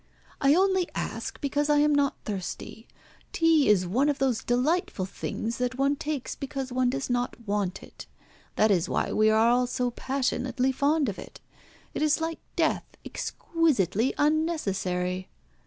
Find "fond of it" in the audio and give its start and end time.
10.71-11.39